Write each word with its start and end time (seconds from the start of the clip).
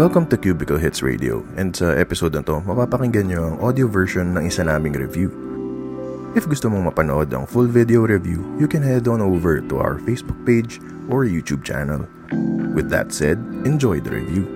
Welcome 0.00 0.32
to 0.32 0.40
Cubicle 0.40 0.80
Hits 0.80 1.04
Radio 1.04 1.44
and 1.60 1.76
sa 1.76 1.92
episode 1.92 2.32
na 2.32 2.40
to, 2.48 2.64
mapapakinggan 2.64 3.28
nyo 3.28 3.52
ang 3.52 3.56
audio 3.60 3.84
version 3.84 4.32
ng 4.32 4.48
isa 4.48 4.64
naming 4.64 4.96
review. 4.96 5.28
If 6.32 6.48
gusto 6.48 6.72
mong 6.72 6.88
mapanood 6.88 7.28
ang 7.36 7.44
full 7.44 7.68
video 7.68 8.08
review, 8.08 8.40
you 8.56 8.64
can 8.64 8.80
head 8.80 9.04
on 9.12 9.20
over 9.20 9.60
to 9.60 9.76
our 9.76 10.00
Facebook 10.08 10.40
page 10.48 10.80
or 11.12 11.28
YouTube 11.28 11.68
channel. 11.68 12.08
With 12.72 12.88
that 12.88 13.12
said, 13.12 13.36
enjoy 13.68 14.00
the 14.00 14.24
review. 14.24 14.48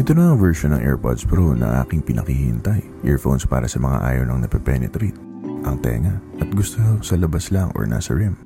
Ito 0.00 0.16
na 0.16 0.32
ang 0.32 0.40
version 0.40 0.72
ng 0.72 0.80
AirPods 0.80 1.28
Pro 1.28 1.52
na 1.52 1.84
aking 1.84 2.08
pinakihintay. 2.08 3.04
Earphones 3.04 3.44
para 3.44 3.68
sa 3.68 3.76
mga 3.76 4.00
ayaw 4.00 4.32
nang 4.32 4.40
napepenetrate 4.40 5.20
ang 5.68 5.76
tenga 5.76 6.16
at 6.40 6.48
gusto 6.56 6.80
sa 7.04 7.20
labas 7.20 7.52
lang 7.52 7.68
or 7.76 7.84
nasa 7.84 8.16
rim. 8.16 8.45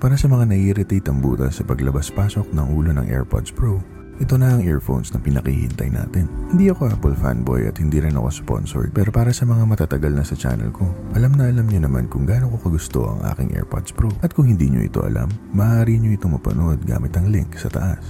Para 0.00 0.16
sa 0.16 0.32
mga 0.32 0.48
nai-irritate 0.48 1.12
ang 1.12 1.20
butas 1.20 1.60
sa 1.60 1.64
paglabas-pasok 1.68 2.56
ng 2.56 2.66
ulo 2.72 2.88
ng 2.96 3.12
AirPods 3.12 3.52
Pro, 3.52 3.84
ito 4.16 4.32
na 4.40 4.56
ang 4.56 4.64
earphones 4.64 5.12
na 5.12 5.20
pinakihintay 5.20 5.92
natin. 5.92 6.24
Hindi 6.48 6.72
ako 6.72 6.88
Apple 6.88 7.12
fanboy 7.20 7.68
at 7.68 7.76
hindi 7.76 8.00
rin 8.00 8.16
ako 8.16 8.32
sponsored 8.32 8.96
pero 8.96 9.12
para 9.12 9.28
sa 9.28 9.44
mga 9.44 9.60
matatagal 9.68 10.12
na 10.16 10.24
sa 10.24 10.32
channel 10.32 10.72
ko, 10.72 10.88
alam 11.12 11.36
na 11.36 11.52
alam 11.52 11.68
niyo 11.68 11.84
naman 11.84 12.08
kung 12.08 12.24
gaano 12.24 12.48
ko 12.48 12.72
kagusto 12.72 13.12
ang 13.12 13.28
aking 13.28 13.52
AirPods 13.52 13.92
Pro. 13.92 14.08
At 14.24 14.32
kung 14.32 14.48
hindi 14.48 14.72
niyo 14.72 14.88
ito 14.88 15.04
alam, 15.04 15.28
maaari 15.52 16.00
niyo 16.00 16.16
itong 16.16 16.40
mapanood 16.40 16.80
gamit 16.88 17.12
ang 17.20 17.28
link 17.28 17.60
sa 17.60 17.68
taas. 17.68 18.08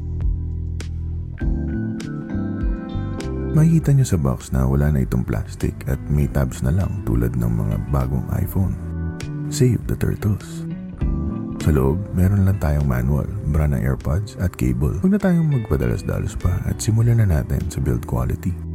Makikita 3.50 3.90
nyo 3.98 4.06
sa 4.06 4.14
box 4.14 4.54
na 4.54 4.62
wala 4.62 4.94
na 4.94 5.02
itong 5.02 5.26
plastic 5.26 5.74
at 5.90 5.98
may 6.06 6.30
tabs 6.30 6.62
na 6.62 6.70
lang 6.70 7.02
tulad 7.02 7.34
ng 7.34 7.50
mga 7.50 7.76
bagong 7.90 8.30
iPhone. 8.38 8.78
Save 9.50 9.82
the 9.90 9.98
turtles. 9.98 10.69
Sa 11.60 11.68
loob, 11.76 12.00
meron 12.16 12.48
lang 12.48 12.56
tayong 12.56 12.88
manual, 12.88 13.28
brand 13.52 13.76
ng 13.76 13.84
AirPods 13.84 14.40
at 14.40 14.56
cable. 14.56 14.96
Huwag 15.04 15.12
na 15.12 15.20
tayong 15.20 15.60
magpadalas-dalos 15.60 16.32
pa 16.40 16.56
at 16.64 16.80
simulan 16.80 17.20
na 17.20 17.28
natin 17.28 17.60
sa 17.68 17.84
build 17.84 18.08
quality. 18.08 18.69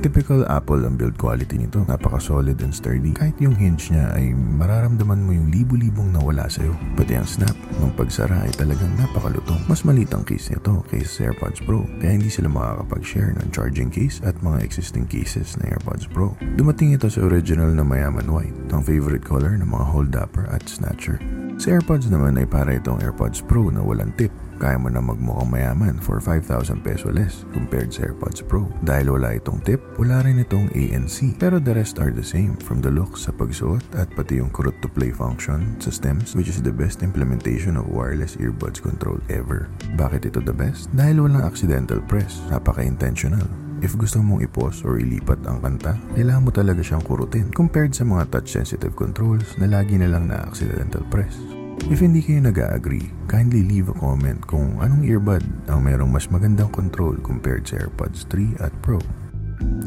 Typical 0.00 0.48
Apple 0.48 0.88
ang 0.88 0.96
build 0.96 1.20
quality 1.20 1.60
nito. 1.60 1.84
Napaka-solid 1.84 2.56
and 2.64 2.72
sturdy. 2.72 3.12
Kahit 3.12 3.36
yung 3.36 3.52
hinge 3.52 3.92
niya 3.92 4.16
ay 4.16 4.32
mararamdaman 4.32 5.20
mo 5.20 5.36
yung 5.36 5.52
libu-libong 5.52 6.08
nawala 6.08 6.48
sa'yo. 6.48 6.72
Pati 6.96 7.20
ang 7.20 7.28
snap 7.28 7.52
ng 7.52 7.92
pagsara 8.00 8.48
ay 8.48 8.52
talagang 8.56 8.88
napakalutong. 8.96 9.60
Mas 9.68 9.84
maliit 9.84 10.08
ang 10.16 10.24
case 10.24 10.56
nito 10.56 10.80
kaysa 10.88 11.08
sa 11.12 11.20
AirPods 11.28 11.60
Pro. 11.68 11.84
Kaya 12.00 12.16
hindi 12.16 12.32
sila 12.32 12.48
makakapag-share 12.48 13.36
ng 13.44 13.52
charging 13.52 13.92
case 13.92 14.24
at 14.24 14.32
mga 14.40 14.64
existing 14.64 15.04
cases 15.04 15.60
ng 15.60 15.68
AirPods 15.68 16.08
Pro. 16.08 16.32
Dumating 16.56 16.96
ito 16.96 17.12
sa 17.12 17.20
original 17.20 17.68
na 17.68 17.84
mayaman 17.84 18.24
white. 18.24 18.56
Ang 18.72 18.80
favorite 18.80 19.28
color 19.28 19.52
ng 19.60 19.68
mga 19.68 19.84
hold-upper 19.84 20.48
at 20.48 20.64
snatcher. 20.64 21.20
Sa 21.60 21.76
AirPods 21.76 22.08
naman 22.08 22.40
ay 22.40 22.48
para 22.48 22.72
itong 22.72 23.04
AirPods 23.04 23.44
Pro 23.44 23.68
na 23.68 23.84
walang 23.84 24.16
tip 24.16 24.32
kaya 24.60 24.76
mo 24.76 24.92
na 24.92 25.00
magmukhang 25.00 25.48
mayaman 25.48 25.96
for 25.96 26.20
5,000 26.20 26.84
peso 26.84 27.08
less 27.08 27.48
compared 27.56 27.88
sa 27.90 28.12
AirPods 28.12 28.44
Pro. 28.44 28.68
Dahil 28.84 29.16
wala 29.16 29.40
itong 29.40 29.64
tip, 29.64 29.80
wala 29.96 30.20
rin 30.20 30.44
itong 30.44 30.68
ANC. 30.76 31.40
Pero 31.40 31.56
the 31.56 31.72
rest 31.72 31.96
are 31.96 32.12
the 32.12 32.22
same 32.22 32.60
from 32.60 32.84
the 32.84 32.92
look 32.92 33.16
sa 33.16 33.32
pagsuot 33.32 33.80
at 33.96 34.12
pati 34.12 34.38
yung 34.38 34.52
kurot 34.52 34.76
to 34.84 34.88
play 34.92 35.08
function 35.08 35.80
sa 35.80 35.88
stems 35.88 36.36
which 36.36 36.52
is 36.52 36.60
the 36.60 36.70
best 36.70 37.00
implementation 37.00 37.80
of 37.80 37.88
wireless 37.88 38.36
earbuds 38.36 38.84
control 38.84 39.16
ever. 39.32 39.72
Bakit 39.96 40.28
ito 40.28 40.44
the 40.44 40.52
best? 40.52 40.92
Dahil 40.92 41.24
walang 41.24 41.42
accidental 41.48 42.04
press, 42.04 42.44
napaka-intentional. 42.52 43.48
If 43.80 43.96
gusto 43.96 44.20
mong 44.20 44.44
ipos 44.44 44.84
or 44.84 45.00
ilipat 45.00 45.40
ang 45.48 45.64
kanta, 45.64 45.96
kailangan 46.12 46.44
mo 46.44 46.52
talaga 46.52 46.84
siyang 46.84 47.00
kurutin 47.00 47.48
compared 47.48 47.96
sa 47.96 48.04
mga 48.04 48.28
touch-sensitive 48.28 48.92
controls 48.92 49.56
na 49.56 49.72
lagi 49.72 49.96
na 49.96 50.12
lang 50.12 50.28
na 50.28 50.44
accidental 50.44 51.00
press. 51.08 51.59
If 51.88 52.04
hindi 52.04 52.20
kayo 52.20 52.44
nag-agree, 52.44 53.08
kindly 53.24 53.64
leave 53.64 53.88
a 53.88 53.96
comment 53.96 54.44
kung 54.44 54.76
anong 54.84 55.00
earbud 55.08 55.40
ang 55.72 55.80
merong 55.80 56.12
mas 56.12 56.28
magandang 56.28 56.68
control 56.68 57.16
compared 57.24 57.64
sa 57.64 57.80
AirPods 57.80 58.28
3 58.28 58.60
at 58.60 58.74
Pro. 58.84 59.00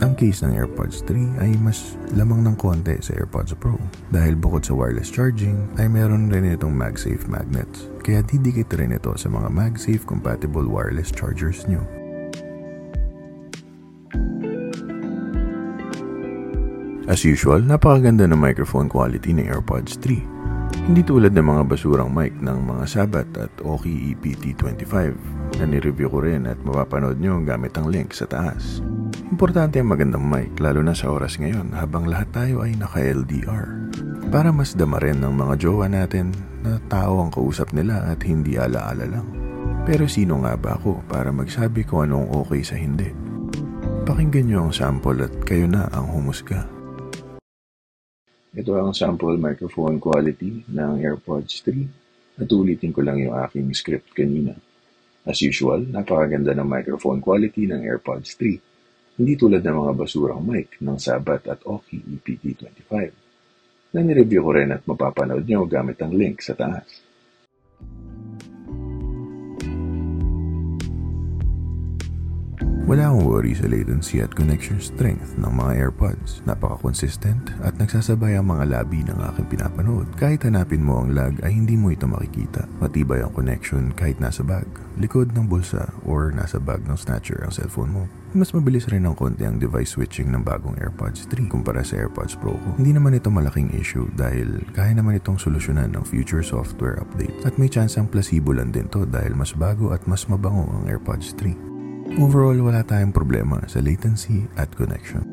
Ang 0.01 0.17
case 0.17 0.41
ng 0.41 0.57
AirPods 0.57 1.05
3 1.05 1.45
ay 1.45 1.53
mas 1.61 1.93
lamang 2.17 2.41
ng 2.41 2.57
konti 2.57 2.97
sa 2.97 3.13
AirPods 3.13 3.53
Pro 3.61 3.77
dahil 4.09 4.33
bukod 4.33 4.65
sa 4.65 4.73
wireless 4.73 5.13
charging 5.13 5.69
ay 5.77 5.85
meron 5.85 6.33
rin 6.33 6.49
itong 6.49 6.73
MagSafe 6.73 7.29
magnets 7.29 7.85
kaya 8.01 8.25
didikit 8.25 8.73
rin 8.73 8.97
ito 8.97 9.13
sa 9.13 9.29
mga 9.29 9.53
MagSafe 9.53 10.01
compatible 10.09 10.65
wireless 10.65 11.13
chargers 11.13 11.61
nyo. 11.69 11.85
As 17.05 17.21
usual, 17.21 17.61
napakaganda 17.61 18.25
ng 18.25 18.39
microphone 18.39 18.89
quality 18.89 19.35
ng 19.35 19.45
AirPods 19.45 20.01
3 20.01 20.32
hindi 20.89 21.05
tulad 21.05 21.31
ng 21.31 21.45
mga 21.45 21.63
basurang 21.69 22.09
mic 22.09 22.33
ng 22.41 22.59
mga 22.65 22.85
Sabat 22.89 23.29
at 23.37 23.53
Oki 23.61 24.13
EPT25 24.17 24.95
na 25.61 25.65
nireview 25.69 26.09
ko 26.09 26.19
rin 26.25 26.49
at 26.49 26.57
mapapanood 26.65 27.21
nyo 27.21 27.37
gamit 27.45 27.77
ang 27.77 27.87
link 27.93 28.11
sa 28.11 28.25
taas. 28.25 28.81
Importante 29.29 29.77
ang 29.77 29.93
magandang 29.93 30.25
mic 30.25 30.57
lalo 30.57 30.81
na 30.81 30.97
sa 30.97 31.13
oras 31.13 31.37
ngayon 31.37 31.73
habang 31.77 32.09
lahat 32.09 32.29
tayo 32.33 32.65
ay 32.65 32.73
naka-LDR. 32.75 33.93
Para 34.33 34.49
mas 34.49 34.73
dama 34.73 34.97
rin 34.97 35.21
ng 35.21 35.33
mga 35.33 35.61
jowa 35.61 35.85
natin 35.85 36.33
na 36.65 36.81
tao 36.89 37.21
ang 37.21 37.29
kausap 37.29 37.69
nila 37.71 38.09
at 38.09 38.25
hindi 38.25 38.57
alaala 38.57 39.05
lang. 39.05 39.27
Pero 39.83 40.07
sino 40.07 40.41
nga 40.41 40.55
ba 40.55 40.79
ako 40.79 41.05
para 41.05 41.29
magsabi 41.29 41.83
kung 41.83 42.07
anong 42.09 42.31
okay 42.43 42.61
sa 42.63 42.75
hindi? 42.79 43.11
Pakinggan 44.03 44.51
nyo 44.51 44.67
ang 44.67 44.73
sample 44.75 45.23
at 45.23 45.33
kayo 45.47 45.63
na 45.67 45.87
ang 45.95 46.11
humusga. 46.11 46.82
Ito 48.53 48.77
ang 48.77 48.93
sample 48.93 49.33
microphone 49.41 49.97
quality 49.97 50.69
ng 50.69 51.01
AirPods 51.01 51.65
3 51.65 52.37
at 52.37 52.45
ulitin 52.53 52.93
ko 52.93 53.01
lang 53.01 53.17
yung 53.17 53.33
aking 53.41 53.73
script 53.73 54.13
kanina. 54.13 54.53
As 55.25 55.41
usual, 55.41 55.81
napakaganda 55.89 56.53
ng 56.53 56.67
microphone 56.69 57.17
quality 57.17 57.65
ng 57.65 57.81
AirPods 57.81 58.37
3. 58.37 59.17
Hindi 59.17 59.33
tulad 59.41 59.65
ng 59.65 59.73
mga 59.73 59.93
basurang 59.97 60.45
mic 60.45 60.77
ng 60.77 61.01
Sabat 61.01 61.49
at 61.49 61.65
Oki 61.65 61.97
EPT25 61.97 62.93
na 63.93 63.99
nireview 64.05 64.45
ko 64.45 64.51
rin 64.53 64.69
at 64.69 64.85
mapapanood 64.85 65.45
nyo 65.49 65.65
gamit 65.65 65.97
ang 66.05 66.13
link 66.13 66.41
sa 66.45 66.53
taas. 66.53 66.85
Wala 72.83 73.07
akong 73.07 73.23
worry 73.23 73.55
sa 73.55 73.63
latency 73.71 74.19
at 74.19 74.35
connection 74.35 74.75
strength 74.83 75.39
ng 75.39 75.47
mga 75.55 75.87
AirPods. 75.87 76.43
Napaka-consistent 76.43 77.55
at 77.63 77.79
nagsasabay 77.79 78.35
ang 78.35 78.51
mga 78.51 78.75
labi 78.75 79.07
ng 79.07 79.23
aking 79.23 79.55
pinapanood. 79.55 80.11
Kahit 80.19 80.43
hanapin 80.43 80.83
mo 80.83 80.99
ang 80.99 81.15
lag 81.15 81.31
ay 81.47 81.55
hindi 81.55 81.79
mo 81.79 81.95
ito 81.95 82.11
makikita. 82.11 82.67
Matibay 82.83 83.23
ang 83.23 83.31
connection 83.31 83.95
kahit 83.95 84.19
nasa 84.19 84.43
bag, 84.43 84.67
likod 84.99 85.31
ng 85.31 85.47
bulsa, 85.47 85.95
or 86.03 86.35
nasa 86.35 86.59
bag 86.59 86.83
ng 86.83 86.99
snatcher 86.99 87.39
ang 87.47 87.55
cellphone 87.55 87.87
mo. 87.87 88.03
Mas 88.35 88.51
mabilis 88.51 88.91
rin 88.91 89.07
ng 89.07 89.15
konti 89.15 89.47
ang 89.47 89.63
device 89.63 89.95
switching 89.95 90.27
ng 90.35 90.43
bagong 90.43 90.75
AirPods 90.75 91.23
3 91.31 91.47
kumpara 91.47 91.87
sa 91.87 92.03
AirPods 92.03 92.35
Pro 92.35 92.59
ko. 92.59 92.69
Hindi 92.75 92.99
naman 92.99 93.15
ito 93.15 93.31
malaking 93.31 93.71
issue 93.79 94.11
dahil 94.19 94.59
kaya 94.75 94.91
naman 94.91 95.15
itong 95.23 95.39
solusyonan 95.39 95.95
ng 95.95 96.03
future 96.03 96.43
software 96.43 96.99
updates. 96.99 97.47
At 97.47 97.55
may 97.55 97.71
chance 97.71 97.95
ang 97.95 98.11
placebo 98.11 98.51
lang 98.51 98.75
din 98.75 98.91
to 98.91 99.07
dahil 99.07 99.39
mas 99.39 99.55
bago 99.55 99.95
at 99.95 100.03
mas 100.03 100.27
mabango 100.27 100.67
ang 100.67 100.91
AirPods 100.91 101.31
3. 101.39 101.72
Overall, 102.21 102.61
wala 102.61 102.85
tayong 102.85 103.09
problema 103.09 103.57
sa 103.65 103.81
latency 103.81 104.45
at 104.53 104.69
connection. 104.77 105.25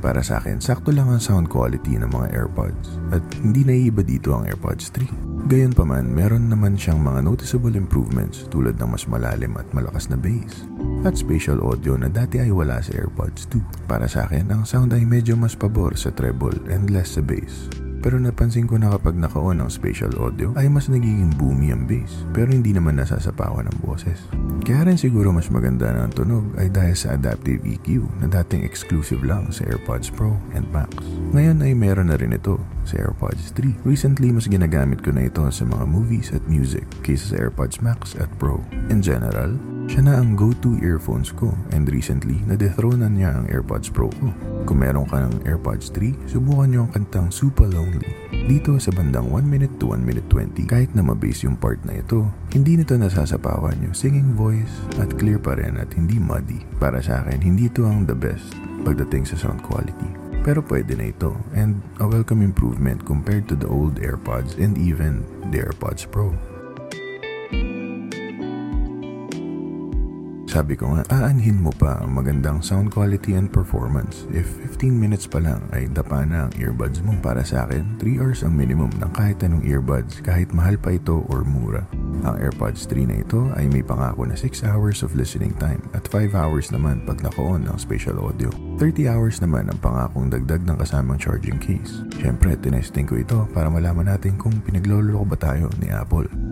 Para 0.00 0.24
sa 0.24 0.40
akin, 0.40 0.62
sakto 0.62 0.88
lang 0.94 1.12
ang 1.12 1.20
sound 1.20 1.52
quality 1.52 2.00
ng 2.00 2.08
mga 2.08 2.32
AirPods 2.32 2.96
at 3.12 3.20
hindi 3.42 3.66
naiiba 3.66 4.00
dito 4.00 4.32
ang 4.32 4.48
AirPods 4.48 4.88
3. 4.94 5.50
Gayon 5.52 5.76
pa 5.76 5.84
man, 5.84 6.08
meron 6.08 6.48
naman 6.48 6.80
siyang 6.80 7.02
mga 7.02 7.28
noticeable 7.28 7.76
improvements 7.76 8.48
tulad 8.48 8.80
ng 8.80 8.88
mas 8.88 9.04
malalim 9.04 9.52
at 9.60 9.68
malakas 9.76 10.08
na 10.08 10.16
bass 10.16 10.64
at 11.04 11.12
spatial 11.12 11.60
audio 11.60 11.98
na 11.98 12.08
dati 12.08 12.40
ay 12.40 12.48
wala 12.54 12.80
sa 12.80 12.96
AirPods 12.96 13.52
2. 13.52 13.90
Para 13.90 14.08
sa 14.08 14.24
akin, 14.24 14.48
ang 14.48 14.62
sound 14.64 14.96
ay 14.96 15.04
medyo 15.04 15.36
mas 15.36 15.52
pabor 15.52 15.92
sa 15.98 16.08
treble 16.08 16.56
and 16.72 16.88
less 16.88 17.18
sa 17.18 17.22
bass. 17.22 17.68
Pero 18.06 18.22
napansin 18.22 18.70
ko 18.70 18.78
na 18.78 18.94
kapag 18.94 19.18
naka-on 19.18 19.58
ang 19.58 19.66
spatial 19.66 20.14
audio 20.22 20.54
ay 20.54 20.70
mas 20.70 20.86
nagiging 20.86 21.34
boomy 21.34 21.74
ang 21.74 21.90
bass 21.90 22.22
pero 22.30 22.54
hindi 22.54 22.70
naman 22.70 23.02
nasasapawan 23.02 23.66
ng 23.66 23.82
boses. 23.82 24.30
Kaya 24.62 24.86
rin 24.86 24.94
siguro 24.94 25.34
mas 25.34 25.50
maganda 25.50 25.90
na 25.90 26.06
ang 26.06 26.14
tunog 26.14 26.54
ay 26.54 26.70
dahil 26.70 26.94
sa 26.94 27.18
adaptive 27.18 27.66
EQ 27.66 28.06
na 28.22 28.30
dating 28.30 28.62
exclusive 28.62 29.26
lang 29.26 29.50
sa 29.50 29.66
AirPods 29.66 30.14
Pro 30.14 30.38
and 30.54 30.70
Max. 30.70 31.02
Ngayon 31.34 31.66
ay 31.66 31.74
meron 31.74 32.14
na 32.14 32.14
rin 32.14 32.30
ito 32.30 32.62
sa 32.86 32.94
AirPods 33.02 33.50
3. 33.58 33.82
Recently 33.82 34.30
mas 34.30 34.46
ginagamit 34.46 35.02
ko 35.02 35.10
na 35.10 35.26
ito 35.26 35.42
sa 35.50 35.66
mga 35.66 35.82
movies 35.90 36.30
at 36.30 36.46
music 36.46 36.86
kaysa 37.02 37.34
sa 37.34 37.36
AirPods 37.42 37.82
Max 37.82 38.14
at 38.22 38.30
Pro. 38.38 38.62
In 38.86 39.02
general, 39.02 39.58
siya 39.86 40.02
na 40.02 40.18
ang 40.18 40.34
go-to 40.34 40.74
earphones 40.82 41.30
ko 41.30 41.54
and 41.70 41.86
recently 41.86 42.42
na-dethronan 42.50 43.14
niya 43.14 43.38
ang 43.38 43.46
AirPods 43.46 43.86
Pro 43.94 44.10
ko. 44.18 44.34
Kung 44.66 44.82
meron 44.82 45.06
ka 45.06 45.22
ng 45.22 45.46
AirPods 45.46 45.94
3, 45.94 46.26
subukan 46.26 46.66
niyo 46.66 46.80
ang 46.90 46.92
kantang 46.92 47.30
Super 47.30 47.70
Lonely. 47.70 47.95
Dito 48.46 48.78
sa 48.78 48.94
bandang 48.94 49.26
1 49.28 49.42
minute 49.42 49.74
to 49.82 49.90
1 49.90 50.06
minute 50.06 50.26
20, 50.30 50.70
kahit 50.70 50.90
na 50.94 51.02
mabase 51.02 51.44
yung 51.44 51.58
part 51.58 51.82
na 51.82 51.98
ito, 51.98 52.30
hindi 52.54 52.78
nito 52.78 52.94
nasasapawan 52.94 53.82
yung 53.82 53.96
singing 53.96 54.38
voice 54.38 54.70
at 55.02 55.10
clear 55.18 55.42
pa 55.42 55.58
rin 55.58 55.74
at 55.76 55.90
hindi 55.98 56.16
muddy. 56.16 56.62
Para 56.78 57.02
sa 57.02 57.26
akin, 57.26 57.42
hindi 57.42 57.66
ito 57.66 57.82
ang 57.82 58.06
the 58.06 58.14
best 58.14 58.54
pagdating 58.86 59.26
sa 59.26 59.34
sound 59.34 59.60
quality. 59.66 60.06
Pero 60.46 60.62
pwede 60.62 60.94
na 60.94 61.10
ito 61.10 61.34
and 61.58 61.82
a 61.98 62.06
welcome 62.06 62.38
improvement 62.38 63.02
compared 63.02 63.50
to 63.50 63.58
the 63.58 63.66
old 63.66 63.98
AirPods 63.98 64.54
and 64.62 64.78
even 64.78 65.26
the 65.50 65.58
AirPods 65.58 66.06
Pro. 66.06 66.30
Sabi 70.46 70.78
ko 70.78 70.94
nga, 70.94 71.02
aanhin 71.10 71.58
mo 71.58 71.74
pa 71.74 71.98
ang 71.98 72.14
magandang 72.14 72.62
sound 72.62 72.94
quality 72.94 73.34
and 73.34 73.50
performance 73.50 74.30
if 74.30 74.46
15 74.78 74.94
minutes 74.94 75.26
pa 75.26 75.42
lang 75.42 75.58
ay 75.74 75.90
dapa 75.90 76.22
na 76.22 76.46
ang 76.46 76.52
earbuds 76.54 77.02
mo. 77.02 77.18
Para 77.18 77.42
sa 77.42 77.66
akin, 77.66 77.98
3 77.98 78.22
hours 78.22 78.46
ang 78.46 78.54
minimum 78.54 78.94
ng 79.02 79.10
kahit 79.10 79.42
anong 79.42 79.66
earbuds 79.66 80.22
kahit 80.22 80.54
mahal 80.54 80.78
pa 80.78 80.94
ito 80.94 81.26
or 81.26 81.42
mura. 81.42 81.82
Ang 82.22 82.38
AirPods 82.38 82.86
3 82.86 83.10
na 83.10 83.18
ito 83.26 83.50
ay 83.58 83.66
may 83.66 83.82
pangako 83.82 84.22
na 84.22 84.38
6 84.38 84.62
hours 84.62 85.02
of 85.02 85.18
listening 85.18 85.52
time 85.58 85.82
at 85.98 86.06
5 86.08 86.38
hours 86.38 86.70
naman 86.70 87.02
pag 87.02 87.18
naka-on 87.26 87.66
ang 87.66 87.76
spatial 87.76 88.16
audio. 88.22 88.48
30 88.78 89.10
hours 89.10 89.42
naman 89.42 89.66
ang 89.66 89.78
pangakong 89.82 90.30
dagdag 90.30 90.62
ng 90.62 90.78
kasamang 90.78 91.18
charging 91.18 91.58
case. 91.58 92.06
Siyempre, 92.22 92.54
tinesting 92.54 93.10
ko 93.10 93.18
ito 93.18 93.50
para 93.50 93.66
malaman 93.66 94.14
natin 94.14 94.38
kung 94.38 94.54
pinagloloko 94.62 95.26
ba 95.26 95.36
tayo 95.38 95.66
ni 95.82 95.90
Apple. 95.90 96.45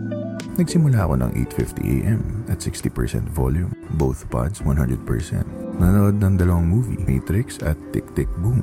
Nagsimula 0.54 1.02
ako 1.02 1.14
ng 1.18 1.30
8.50am 1.50 2.20
at 2.46 2.62
60% 2.62 3.26
volume. 3.34 3.74
Both 3.98 4.30
pods 4.30 4.62
100%. 4.62 5.02
Nanood 5.82 6.22
ng 6.22 6.38
dalawang 6.38 6.70
movie, 6.70 7.02
Matrix 7.02 7.58
at 7.58 7.74
Tick 7.90 8.06
Tick 8.14 8.30
Boom. 8.38 8.62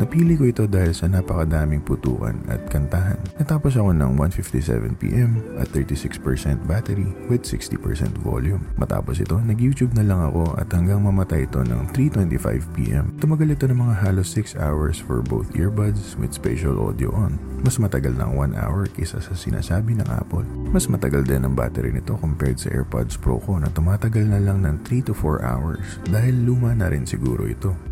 Napili 0.00 0.32
ko 0.32 0.48
ito 0.48 0.64
dahil 0.64 0.96
sa 0.96 1.12
napakadaming 1.12 1.84
putukan 1.84 2.32
at 2.48 2.64
kantahan. 2.72 3.20
Natapos 3.36 3.76
ako 3.76 3.92
ng 3.92 4.16
1.57pm 4.16 5.60
at 5.60 5.68
36% 5.76 6.56
battery 6.64 7.12
with 7.28 7.44
60% 7.44 7.76
volume. 8.24 8.64
Matapos 8.80 9.20
ito, 9.20 9.36
nag-YouTube 9.36 9.92
na 9.92 10.00
lang 10.00 10.24
ako 10.24 10.56
at 10.56 10.72
hanggang 10.72 11.04
mamatay 11.04 11.44
ito 11.44 11.60
ng 11.60 11.92
3.25pm. 11.92 13.20
Tumagal 13.20 13.52
ito 13.52 13.68
ng 13.68 13.76
mga 13.76 13.94
halos 14.00 14.32
6 14.32 14.56
hours 14.56 14.96
for 14.96 15.20
both 15.20 15.52
earbuds 15.52 16.16
with 16.16 16.32
spatial 16.32 16.80
audio 16.80 17.12
on. 17.12 17.36
Mas 17.60 17.76
matagal 17.76 18.16
ng 18.16 18.56
1 18.56 18.56
hour 18.56 18.88
kaysa 18.96 19.20
sa 19.20 19.36
sinasabi 19.36 20.00
ng 20.00 20.08
Apple. 20.08 20.48
Mas 20.72 20.88
matagal 20.88 21.28
din 21.28 21.44
ang 21.44 21.52
battery 21.52 21.92
nito 21.92 22.16
compared 22.16 22.56
sa 22.56 22.72
AirPods 22.72 23.20
Pro 23.20 23.36
ko 23.36 23.60
na 23.60 23.68
tumatagal 23.68 24.24
na 24.24 24.40
lang 24.40 24.64
ng 24.64 24.80
3 24.80 25.12
to 25.12 25.12
4 25.12 25.44
hours 25.44 26.00
dahil 26.08 26.40
luma 26.48 26.72
na 26.72 26.88
rin 26.88 27.04
siguro 27.04 27.44
ito. 27.44 27.89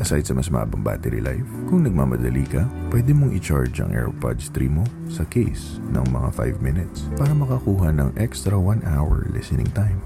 Aside 0.00 0.24
sa 0.24 0.32
mas 0.32 0.48
mabang 0.48 0.80
battery 0.80 1.20
life, 1.20 1.44
kung 1.68 1.84
nagmamadali 1.84 2.48
ka, 2.48 2.64
pwede 2.88 3.12
mong 3.12 3.36
i-charge 3.36 3.84
ang 3.84 3.92
AirPods 3.92 4.48
3 4.48 4.72
mo 4.72 4.88
sa 5.12 5.28
case 5.28 5.76
ng 5.92 6.08
mga 6.08 6.56
5 6.56 6.64
minutes 6.64 7.04
para 7.20 7.36
makakuha 7.36 7.92
ng 7.92 8.16
extra 8.16 8.56
1 8.56 8.80
hour 8.88 9.28
listening 9.28 9.68
time. 9.76 10.00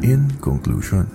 In 0.00 0.32
conclusion, 0.40 1.12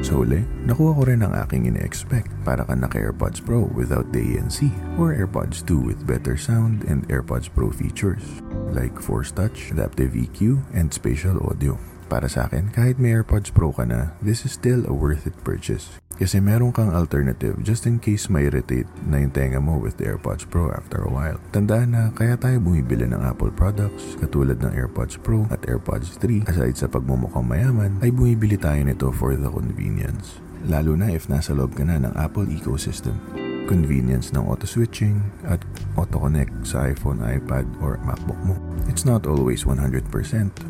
sa 0.00 0.16
uli, 0.16 0.40
nakuha 0.64 0.96
ko 0.96 1.02
rin 1.04 1.20
ang 1.20 1.36
aking 1.36 1.68
ine-expect 1.68 2.32
para 2.48 2.64
ka 2.64 2.72
naka-AirPods 2.72 3.44
Pro 3.44 3.68
without 3.76 4.08
the 4.12 4.40
ANC 4.40 4.72
or 4.96 5.12
AirPods 5.12 5.60
2 5.68 5.76
with 5.76 6.08
better 6.08 6.40
sound 6.40 6.84
and 6.88 7.04
AirPods 7.12 7.52
Pro 7.52 7.68
features 7.68 8.24
like 8.72 8.96
Force 8.96 9.32
Touch, 9.32 9.68
Adaptive 9.72 10.16
EQ, 10.16 10.64
and 10.72 10.88
Spatial 10.88 11.36
Audio. 11.44 11.95
Para 12.06 12.30
sa 12.30 12.46
akin, 12.46 12.70
kahit 12.70 13.02
may 13.02 13.10
AirPods 13.10 13.50
Pro 13.50 13.74
ka 13.74 13.82
na, 13.82 14.14
this 14.22 14.46
is 14.46 14.54
still 14.54 14.86
a 14.86 14.94
worth 14.94 15.26
it 15.26 15.34
purchase. 15.42 15.98
Kasi 16.16 16.40
meron 16.40 16.72
kang 16.72 16.94
alternative 16.94 17.60
just 17.60 17.84
in 17.84 18.00
case 18.00 18.32
ma-irritate 18.32 18.88
na 19.04 19.20
yung 19.20 19.34
tenga 19.34 19.60
mo 19.60 19.76
with 19.76 20.00
the 20.00 20.06
AirPods 20.08 20.48
Pro 20.48 20.72
after 20.72 21.04
a 21.04 21.10
while. 21.12 21.36
Tandaan 21.52 21.92
na 21.92 22.14
kaya 22.14 22.38
tayo 22.40 22.62
bumibili 22.62 23.04
ng 23.04 23.20
Apple 23.20 23.52
products 23.52 24.16
katulad 24.16 24.62
ng 24.62 24.72
AirPods 24.72 25.20
Pro 25.20 25.44
at 25.52 25.66
AirPods 25.68 26.16
3 26.22 26.48
aside 26.48 26.78
sa 26.78 26.88
pagmumukhang 26.88 27.44
mayaman 27.44 28.00
ay 28.00 28.14
bumibili 28.14 28.56
tayo 28.56 28.80
nito 28.80 29.12
for 29.12 29.36
the 29.36 29.50
convenience. 29.50 30.40
Lalo 30.64 30.96
na 30.96 31.12
if 31.12 31.28
nasa 31.28 31.52
loob 31.52 31.76
ka 31.76 31.84
na 31.84 32.00
ng 32.00 32.14
Apple 32.16 32.48
ecosystem 32.48 33.45
convenience 33.66 34.30
ng 34.32 34.46
auto-switching 34.46 35.18
at 35.44 35.60
auto-connect 35.98 36.54
sa 36.62 36.86
iPhone, 36.88 37.20
iPad, 37.20 37.66
or 37.82 37.98
MacBook 38.06 38.38
mo. 38.46 38.54
It's 38.86 39.02
not 39.02 39.26
always 39.26 39.66
100%, 39.66 40.08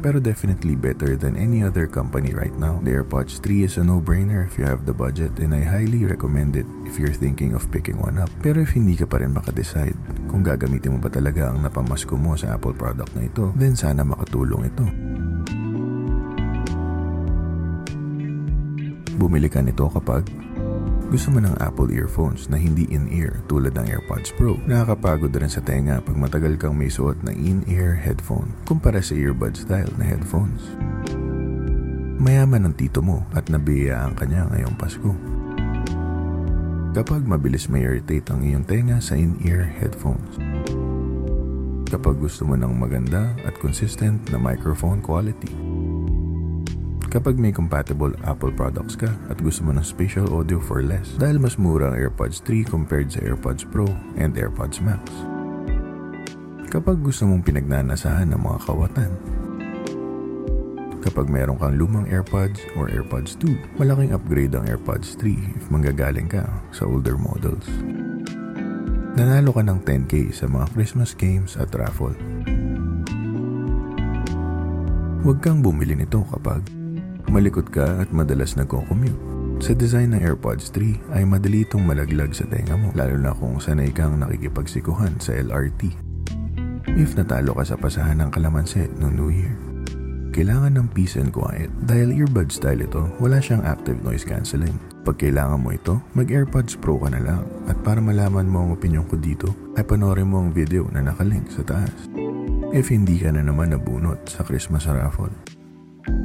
pero 0.00 0.18
definitely 0.18 0.74
better 0.74 1.14
than 1.14 1.36
any 1.36 1.60
other 1.60 1.84
company 1.86 2.32
right 2.32 2.56
now. 2.56 2.80
The 2.82 3.04
AirPods 3.04 3.44
3 3.44 3.68
is 3.68 3.76
a 3.76 3.84
no-brainer 3.84 4.48
if 4.48 4.56
you 4.56 4.64
have 4.64 4.88
the 4.88 4.96
budget 4.96 5.36
and 5.38 5.52
I 5.52 5.62
highly 5.62 6.08
recommend 6.08 6.56
it 6.56 6.66
if 6.88 6.96
you're 6.96 7.14
thinking 7.14 7.52
of 7.52 7.68
picking 7.68 8.00
one 8.00 8.16
up. 8.16 8.32
Pero 8.40 8.64
if 8.64 8.72
hindi 8.72 8.96
ka 8.96 9.04
pa 9.04 9.20
rin 9.20 9.36
makadecide 9.36 9.94
kung 10.32 10.42
gagamitin 10.42 10.96
mo 10.96 10.98
ba 10.98 11.12
talaga 11.12 11.52
ang 11.52 11.62
napamasko 11.62 12.16
mo 12.16 12.34
sa 12.34 12.56
Apple 12.56 12.74
product 12.74 13.12
na 13.14 13.28
ito, 13.28 13.52
then 13.54 13.76
sana 13.76 14.02
makatulong 14.02 14.66
ito. 14.66 14.84
Bumili 19.16 19.48
ka 19.48 19.64
nito 19.64 19.88
kapag 19.88 20.28
gusto 21.16 21.32
mo 21.32 21.40
ng 21.40 21.56
Apple 21.64 21.96
earphones 21.96 22.44
na 22.52 22.60
hindi 22.60 22.84
in-ear 22.92 23.40
tulad 23.48 23.72
ng 23.72 23.88
AirPods 23.88 24.36
Pro. 24.36 24.60
Nakakapagod 24.68 25.32
rin 25.32 25.48
sa 25.48 25.64
tenga 25.64 26.04
pag 26.04 26.12
matagal 26.12 26.60
kang 26.60 26.76
may 26.76 26.92
suot 26.92 27.16
na 27.24 27.32
in-ear 27.32 27.96
headphone 27.96 28.52
kumpara 28.68 29.00
sa 29.00 29.16
earbud 29.16 29.56
style 29.56 29.88
na 29.96 30.04
headphones. 30.04 30.60
Mayaman 32.20 32.68
ang 32.68 32.76
tito 32.76 33.00
mo 33.00 33.24
at 33.32 33.48
nabiyayaan 33.48 34.12
ka 34.12 34.28
niya 34.28 34.44
ngayong 34.52 34.76
Pasko. 34.76 35.16
Kapag 36.92 37.24
mabilis 37.24 37.72
may 37.72 37.80
irritate 37.80 38.28
ang 38.28 38.44
iyong 38.44 38.68
tenga 38.68 39.00
sa 39.00 39.16
in-ear 39.16 39.72
headphones. 39.72 40.36
Kapag 41.88 42.20
gusto 42.20 42.44
mo 42.44 42.60
ng 42.60 42.76
maganda 42.76 43.32
at 43.48 43.56
consistent 43.56 44.20
na 44.28 44.36
microphone 44.36 45.00
quality 45.00 45.75
kapag 47.16 47.40
may 47.40 47.48
compatible 47.48 48.12
Apple 48.28 48.52
products 48.52 48.92
ka 48.92 49.08
at 49.32 49.40
gusto 49.40 49.64
mo 49.64 49.72
ng 49.72 49.80
spatial 49.80 50.28
audio 50.36 50.60
for 50.60 50.84
less 50.84 51.16
dahil 51.16 51.40
mas 51.40 51.56
mura 51.56 51.88
ang 51.88 51.96
AirPods 51.96 52.44
3 52.44 52.68
compared 52.68 53.08
sa 53.08 53.24
AirPods 53.24 53.64
Pro 53.64 53.88
and 54.20 54.36
AirPods 54.36 54.84
Max. 54.84 55.00
Kapag 56.68 57.00
gusto 57.00 57.24
mong 57.24 57.40
pinagnanasahan 57.40 58.28
ng 58.36 58.40
mga 58.44 58.58
kawatan. 58.68 59.12
Kapag 61.00 61.32
meron 61.32 61.56
kang 61.56 61.80
lumang 61.80 62.04
AirPods 62.04 62.60
or 62.76 62.92
AirPods 62.92 63.40
2, 63.40 63.80
malaking 63.80 64.12
upgrade 64.12 64.52
ang 64.52 64.68
AirPods 64.68 65.16
3 65.16 65.56
if 65.56 65.64
manggagaling 65.72 66.28
ka 66.28 66.44
sa 66.68 66.84
older 66.84 67.16
models. 67.16 67.64
Nanalo 69.16 69.56
ka 69.56 69.64
ng 69.64 69.80
10k 69.88 70.36
sa 70.36 70.44
mga 70.52 70.68
Christmas 70.76 71.16
games 71.16 71.56
at 71.56 71.72
raffle. 71.72 72.12
Huwag 75.24 75.40
kang 75.40 75.64
bumili 75.64 75.96
nito 75.96 76.20
kapag 76.28 76.85
Malikot 77.26 77.66
ka 77.74 78.06
at 78.06 78.14
madalas 78.14 78.54
nagko-commute. 78.54 79.18
Sa 79.58 79.74
design 79.74 80.14
ng 80.14 80.22
AirPods 80.22 80.70
3 80.70 81.16
ay 81.16 81.26
madali 81.26 81.66
itong 81.66 81.82
malaglag 81.82 82.30
sa 82.30 82.46
tenga 82.46 82.78
mo 82.78 82.92
lalo 82.94 83.18
na 83.18 83.34
kung 83.34 83.58
sanay 83.58 83.90
kang 83.90 84.20
nakikipagsikuhan 84.20 85.18
sa 85.18 85.34
LRT. 85.34 85.90
If 86.94 87.18
natalo 87.18 87.56
ka 87.58 87.64
sa 87.66 87.76
pasahan 87.80 88.22
ng 88.22 88.30
kalamansi 88.30 88.86
noong 89.02 89.14
New 89.16 89.32
Year. 89.34 89.56
Kailangan 90.36 90.76
ng 90.76 90.88
peace 90.92 91.16
and 91.16 91.32
quiet 91.32 91.72
dahil 91.88 92.12
earbud 92.12 92.52
style 92.52 92.84
ito, 92.84 93.08
wala 93.16 93.40
siyang 93.40 93.64
active 93.64 93.96
noise 94.04 94.22
cancelling. 94.22 94.76
Pag 95.02 95.16
kailangan 95.16 95.64
mo 95.64 95.72
ito, 95.72 95.96
mag-AirPods 96.12 96.76
Pro 96.76 97.00
ka 97.00 97.08
na 97.08 97.24
lang 97.24 97.42
at 97.66 97.80
para 97.80 97.98
malaman 97.98 98.44
mo 98.44 98.68
ang 98.68 98.70
opinion 98.76 99.08
ko 99.08 99.16
dito, 99.16 99.50
ay 99.74 99.82
panoorin 99.88 100.28
mo 100.28 100.44
ang 100.44 100.52
video 100.52 100.84
na 100.92 101.00
nakalink 101.00 101.48
sa 101.48 101.64
taas. 101.64 102.12
If 102.76 102.92
hindi 102.92 103.16
ka 103.16 103.32
na 103.32 103.40
naman 103.40 103.72
nabunot 103.72 104.28
sa 104.28 104.44
Christmas 104.44 104.84
raffle 104.84 105.55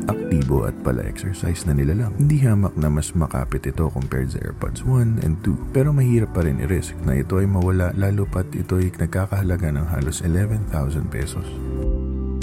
aktibo 0.10 0.66
at 0.66 0.76
pala 0.82 1.06
exercise 1.06 1.66
na 1.70 1.74
nila 1.78 2.08
lang. 2.08 2.12
Hindi 2.18 2.42
hamak 2.42 2.74
na 2.78 2.90
mas 2.90 3.14
makapit 3.14 3.68
ito 3.68 3.90
compared 3.94 4.34
sa 4.34 4.40
AirPods 4.42 4.86
1 4.88 5.26
and 5.26 5.38
2 5.46 5.76
pero 5.76 5.94
mahirap 5.94 6.34
pa 6.34 6.46
rin 6.46 6.62
i-risk 6.64 6.98
na 7.06 7.20
ito 7.20 7.38
ay 7.38 7.46
mawala 7.46 7.94
lalo 7.94 8.26
pat 8.26 8.48
ito 8.56 8.80
ay 8.80 8.90
nagkakahalaga 8.96 9.70
ng 9.70 9.86
halos 9.92 10.24
11,000 10.26 10.72
pesos. 11.12 11.46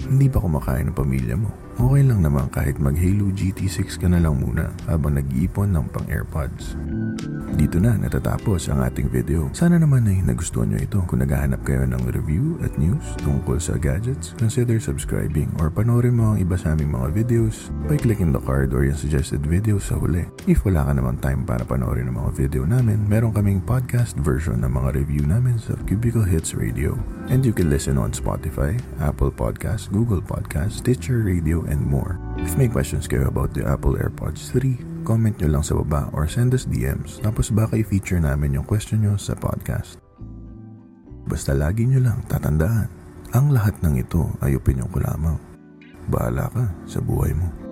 Hindi 0.09 0.33
pa 0.33 0.41
kumakain 0.41 0.89
ng 0.89 0.97
pamilya 0.97 1.37
mo. 1.37 1.53
Okay 1.79 2.03
lang 2.03 2.27
naman 2.27 2.51
kahit 2.51 2.81
mag 2.83 2.99
Halo 2.99 3.31
GT6 3.31 4.03
ka 4.03 4.11
na 4.11 4.19
lang 4.19 4.41
muna 4.41 4.73
habang 4.91 5.15
nag-iipon 5.15 5.71
ng 5.71 5.87
pang 5.95 6.03
AirPods. 6.11 6.75
Dito 7.55 7.79
na 7.79 7.95
natatapos 7.95 8.67
ang 8.67 8.83
ating 8.83 9.07
video. 9.13 9.47
Sana 9.55 9.79
naman 9.79 10.09
ay 10.11 10.25
nagustuhan 10.27 10.75
nyo 10.75 10.81
ito. 10.83 10.99
Kung 11.07 11.23
naghahanap 11.23 11.63
kayo 11.63 11.87
ng 11.87 12.03
review 12.11 12.59
at 12.67 12.75
news 12.81 13.05
tungkol 13.23 13.63
sa 13.63 13.79
gadgets, 13.79 14.35
consider 14.41 14.83
subscribing 14.83 15.55
or 15.63 15.71
panoorin 15.71 16.19
mo 16.19 16.35
ang 16.35 16.43
iba 16.43 16.59
sa 16.59 16.75
aming 16.75 16.99
mga 16.99 17.15
videos 17.15 17.71
by 17.87 17.95
clicking 17.95 18.35
the 18.35 18.43
card 18.43 18.75
or 18.75 18.83
yung 18.83 18.99
suggested 18.99 19.45
videos 19.47 19.87
sa 19.93 20.01
huli. 20.01 20.27
If 20.51 20.67
wala 20.67 20.83
ka 20.83 20.93
naman 20.99 21.23
time 21.23 21.47
para 21.47 21.63
panoorin 21.63 22.11
ang 22.11 22.19
mga 22.27 22.33
video 22.35 22.67
namin, 22.67 23.07
meron 23.07 23.31
kaming 23.31 23.63
podcast 23.63 24.19
version 24.19 24.67
ng 24.67 24.73
mga 24.73 24.99
review 24.99 25.23
namin 25.29 25.63
sa 25.63 25.79
Cubicle 25.87 26.27
Hits 26.27 26.59
Radio. 26.59 26.99
And 27.29 27.45
you 27.45 27.53
can 27.53 27.69
listen 27.69 28.01
on 28.01 28.17
Spotify, 28.17 28.75
Apple 28.99 29.31
Podcasts, 29.31 29.87
Google 29.99 30.23
Podcasts, 30.23 30.79
Stitcher 30.79 31.27
Radio, 31.27 31.67
and 31.67 31.83
more. 31.83 32.23
If 32.39 32.55
may 32.55 32.71
questions 32.71 33.11
kayo 33.11 33.27
about 33.27 33.51
the 33.51 33.67
Apple 33.67 33.99
AirPods 33.99 34.55
3, 34.55 35.03
comment 35.03 35.35
nyo 35.43 35.59
lang 35.59 35.65
sa 35.67 35.75
baba 35.75 36.07
or 36.15 36.31
send 36.31 36.55
us 36.55 36.71
DMs 36.71 37.19
tapos 37.19 37.51
baka 37.51 37.83
i-feature 37.83 38.23
namin 38.23 38.55
yung 38.55 38.63
question 38.63 39.03
nyo 39.03 39.19
sa 39.19 39.35
podcast. 39.35 39.99
Basta 41.27 41.51
lagi 41.51 41.83
nyo 41.91 41.99
lang 41.99 42.23
tatandaan, 42.31 42.87
ang 43.35 43.51
lahat 43.51 43.75
ng 43.83 43.99
ito 43.99 44.31
ay 44.39 44.55
opinion 44.55 44.87
ko 44.95 45.03
lamang. 45.03 45.35
Bahala 46.07 46.47
ka 46.55 46.65
sa 46.87 47.03
buhay 47.03 47.35
mo. 47.35 47.68